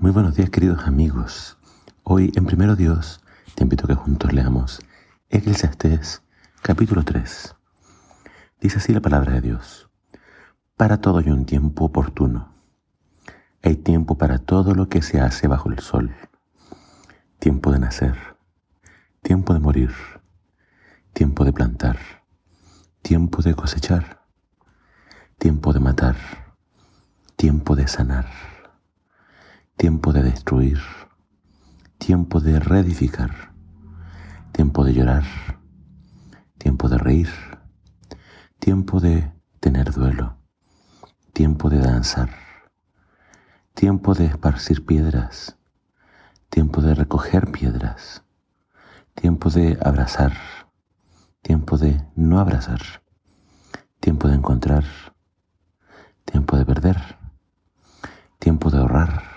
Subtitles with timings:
[0.00, 1.58] Muy buenos días queridos amigos.
[2.04, 3.20] Hoy en Primero Dios
[3.54, 4.80] te invito a que juntos leamos
[5.28, 6.22] Eclesiastés
[6.62, 7.54] capítulo 3.
[8.62, 9.90] Dice así la palabra de Dios.
[10.78, 12.54] Para todo hay un tiempo oportuno.
[13.62, 16.16] Hay tiempo para todo lo que se hace bajo el sol.
[17.38, 18.16] Tiempo de nacer,
[19.20, 19.92] tiempo de morir,
[21.12, 21.98] tiempo de plantar,
[23.02, 24.22] tiempo de cosechar,
[25.36, 26.16] tiempo de matar,
[27.36, 28.49] tiempo de sanar
[29.80, 30.78] tiempo de destruir,
[31.96, 33.54] tiempo de reedificar,
[34.52, 35.24] tiempo de llorar,
[36.58, 37.30] tiempo de reír,
[38.58, 40.36] tiempo de tener duelo,
[41.32, 42.28] tiempo de danzar,
[43.72, 45.56] tiempo de esparcir piedras,
[46.50, 48.22] tiempo de recoger piedras,
[49.14, 50.34] tiempo de abrazar,
[51.40, 52.82] tiempo de no abrazar,
[53.98, 54.84] tiempo de encontrar,
[56.26, 57.16] tiempo de perder,
[58.38, 59.29] tiempo de ahorrar,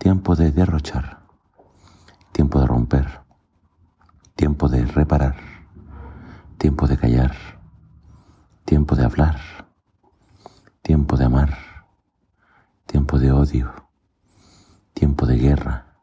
[0.00, 1.20] tiempo de derrochar,
[2.32, 3.20] tiempo de romper,
[4.34, 5.36] tiempo de reparar,
[6.56, 7.36] tiempo de callar,
[8.64, 9.38] tiempo de hablar,
[10.80, 11.58] tiempo de amar,
[12.86, 13.74] tiempo de odio,
[14.94, 15.98] tiempo de guerra,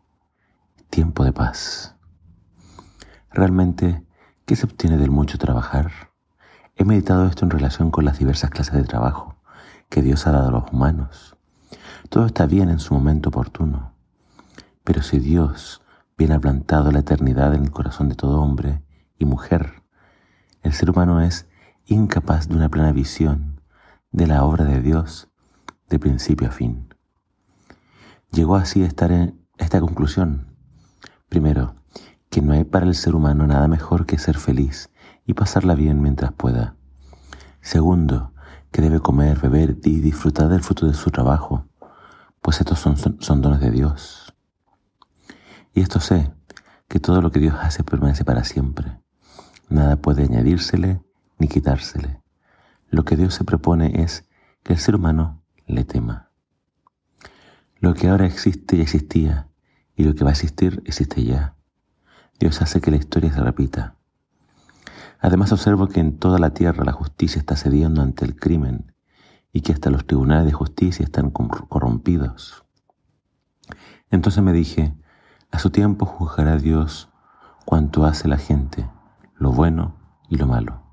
[0.91, 1.95] tiempo de paz.
[3.31, 4.05] Realmente,
[4.45, 5.91] ¿qué se obtiene del mucho trabajar?
[6.75, 9.37] He meditado esto en relación con las diversas clases de trabajo
[9.89, 11.36] que Dios ha dado a los humanos
[12.09, 13.93] todo está bien en su momento oportuno.
[14.83, 15.81] Pero si Dios
[16.17, 18.81] viene ha plantado la eternidad en el corazón de todo hombre
[19.19, 19.83] y mujer,
[20.63, 21.47] el ser humano es
[21.85, 23.61] incapaz de una plena visión
[24.11, 25.29] de la obra de Dios
[25.89, 26.93] de principio a fin.
[28.31, 30.55] Llegó así a estar en esta conclusión.
[31.29, 31.75] Primero,
[32.29, 34.89] que no hay para el ser humano nada mejor que ser feliz
[35.25, 36.75] y pasarla bien mientras pueda.
[37.61, 38.33] Segundo,
[38.71, 41.67] que debe comer, beber y disfrutar del fruto de su trabajo,
[42.41, 44.33] pues estos son, dones de Dios.
[45.73, 46.33] Y esto sé,
[46.87, 48.99] que todo lo que Dios hace permanece para siempre.
[49.69, 51.01] Nada puede añadírsele
[51.37, 52.21] ni quitársele.
[52.89, 54.27] Lo que Dios se propone es
[54.63, 56.31] que el ser humano le tema.
[57.79, 59.49] Lo que ahora existe ya existía
[59.95, 61.55] y lo que va a existir existe ya.
[62.39, 63.97] Dios hace que la historia se repita.
[65.19, 68.93] Además observo que en toda la tierra la justicia está cediendo ante el crimen
[69.51, 72.65] y que hasta los tribunales de justicia están corrompidos.
[74.11, 74.95] Entonces me dije,
[75.51, 77.09] a su tiempo juzgará Dios
[77.65, 78.89] cuanto hace la gente,
[79.35, 79.95] lo bueno
[80.29, 80.83] y lo malo.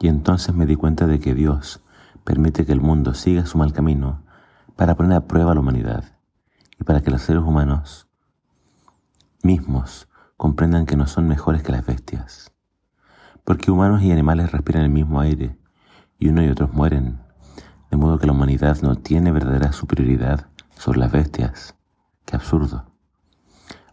[0.00, 1.82] Y entonces me di cuenta de que Dios
[2.24, 4.22] permite que el mundo siga su mal camino
[4.76, 6.04] para poner a prueba a la humanidad
[6.80, 8.08] y para que los seres humanos
[9.42, 12.51] mismos comprendan que no son mejores que las bestias.
[13.44, 15.56] Porque humanos y animales respiran el mismo aire
[16.18, 17.22] y unos y otros mueren
[17.92, 20.46] de modo que la humanidad no tiene verdadera superioridad
[20.78, 21.76] sobre las bestias.
[22.24, 22.86] Qué absurdo.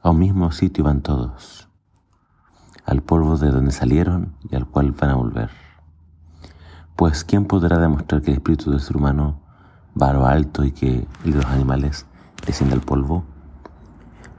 [0.02, 1.68] A un mismo sitio van todos,
[2.86, 5.50] al polvo de donde salieron y al cual van a volver.
[6.96, 9.42] Pues ¿quién podrá demostrar que el espíritu del ser humano
[10.02, 12.06] va alto y que el de los animales
[12.46, 13.26] desciende al polvo?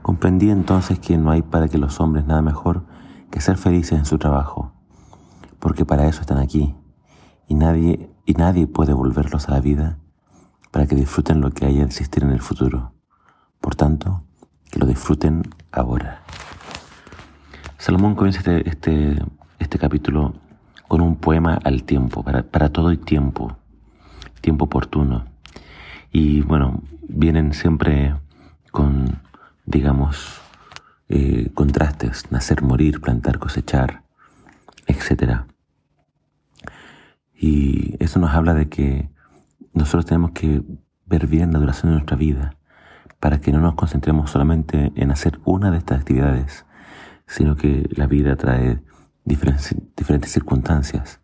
[0.01, 2.83] Comprendí entonces que no hay para que los hombres nada mejor
[3.29, 4.73] que ser felices en su trabajo,
[5.61, 6.75] porque para eso están aquí,
[7.47, 9.97] y nadie y nadie puede volverlos a la vida
[10.71, 12.93] para que disfruten lo que haya de existir en el futuro.
[13.59, 14.23] Por tanto,
[14.69, 16.23] que lo disfruten ahora.
[17.77, 19.25] Salomón comienza este, este,
[19.59, 20.33] este capítulo
[20.87, 23.57] con un poema al tiempo, para, para todo y tiempo,
[24.39, 25.25] tiempo oportuno.
[26.11, 28.15] Y bueno, vienen siempre
[28.71, 29.19] con,
[29.65, 30.41] digamos,
[31.09, 34.03] eh, contrastes, nacer, morir, plantar, cosechar,
[34.87, 35.47] etcétera.
[38.01, 39.11] Eso nos habla de que
[39.75, 40.63] nosotros tenemos que
[41.05, 42.57] ver bien la duración de nuestra vida
[43.19, 46.65] para que no nos concentremos solamente en hacer una de estas actividades,
[47.27, 48.81] sino que la vida trae
[49.23, 51.21] diferentes circunstancias.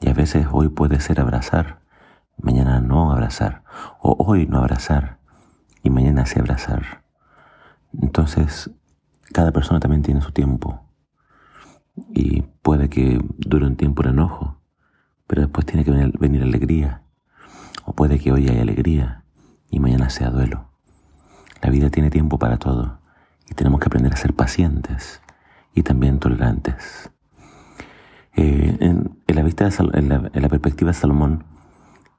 [0.00, 1.78] Y a veces hoy puede ser abrazar,
[2.38, 3.62] mañana no abrazar,
[4.00, 5.20] o hoy no abrazar
[5.84, 7.04] y mañana sí abrazar.
[8.02, 8.72] Entonces,
[9.32, 10.90] cada persona también tiene su tiempo.
[12.12, 14.55] Y puede que dure un tiempo el enojo,
[15.26, 17.02] pero después tiene que venir, alegría.
[17.84, 19.24] O puede que hoy haya alegría
[19.70, 20.70] y mañana sea duelo.
[21.62, 23.00] La vida tiene tiempo para todo
[23.48, 25.20] y tenemos que aprender a ser pacientes
[25.74, 27.10] y también tolerantes.
[28.34, 31.44] Eh, en, la vista la, perspectiva de Salomón,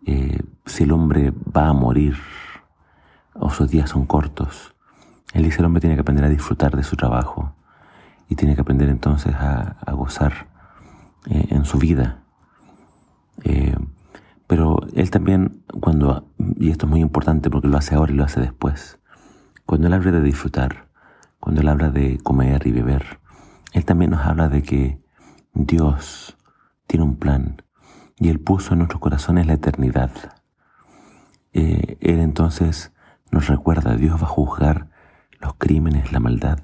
[0.05, 2.15] eh, si el hombre va a morir
[3.33, 4.75] o sus días son cortos,
[5.33, 7.53] él dice el hombre tiene que aprender a disfrutar de su trabajo
[8.29, 10.47] y tiene que aprender entonces a, gozar
[11.29, 12.23] eh, en su vida
[13.43, 13.75] eh,
[14.47, 18.23] pero él también, cuando, y esto es muy importante porque lo hace ahora y lo
[18.23, 18.99] hace después,
[19.65, 20.87] Cuando Él habla de disfrutar,
[21.39, 23.19] cuando Él habla de comer y beber,
[23.73, 25.01] Él también nos habla de que
[25.53, 26.37] Dios
[26.87, 27.61] tiene un plan
[28.17, 30.11] y Él puso en nuestros corazones la eternidad.
[31.53, 32.91] Eh, él entonces
[33.31, 34.89] nos recuerda, Dios va a juzgar
[35.39, 36.59] los crímenes, la maldad.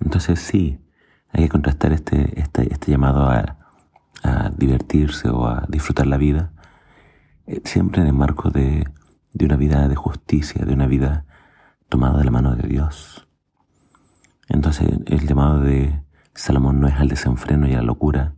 [0.00, 0.80] Entonces sí,
[1.30, 3.61] hay que contrastar este, este, este llamado a,
[4.22, 6.52] a, divertirse o a disfrutar la vida,
[7.46, 8.86] eh, siempre en el marco de,
[9.32, 11.24] de una vida de justicia, de una vida
[11.88, 13.28] tomada de la mano de Dios.
[14.48, 16.02] Entonces el llamado de
[16.34, 18.34] Salomón no es al desenfreno y a la locura,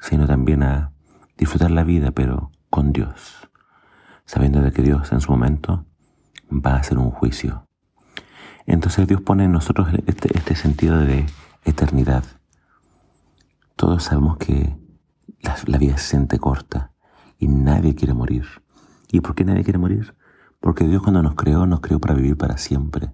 [0.00, 0.92] sino también a
[1.36, 3.48] disfrutar la vida, pero con Dios,
[4.24, 5.86] sabiendo de que Dios en su momento
[6.50, 7.66] va a hacer un juicio.
[8.66, 11.26] Entonces Dios pone en nosotros este, este sentido de
[11.64, 12.24] eternidad.
[13.76, 14.76] Todos sabemos que
[15.40, 16.92] la, vida se siente corta
[17.38, 18.44] y nadie quiere morir.
[19.10, 20.14] ¿Y por qué nadie quiere morir?
[20.60, 23.12] Porque Dios cuando nos creó, nos creó para vivir para siempre.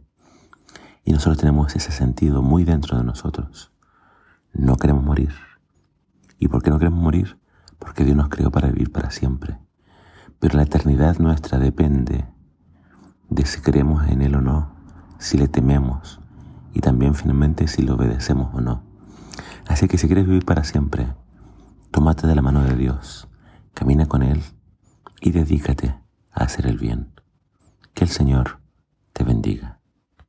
[1.05, 3.73] Y nosotros tenemos ese sentido muy dentro de nosotros.
[4.53, 5.35] No queremos morir.
[6.39, 7.39] ¿Y por qué no queremos morir?
[7.79, 9.59] Porque Dios nos creó para vivir para siempre.
[10.41, 12.25] Pero la eternidad nuestra depende
[13.29, 14.75] de si creemos en Él o no,
[15.19, 16.21] si le tememos
[16.73, 18.83] y también finalmente si le obedecemos o no.
[19.67, 21.07] Así que si quieres vivir para siempre,
[21.95, 23.29] tómate de la mano de Dios,
[23.73, 24.43] camina con Él
[25.21, 25.95] y dedícate
[26.33, 27.13] a hacer el bien.
[27.95, 28.59] Que el Señor
[29.13, 29.79] te bendiga.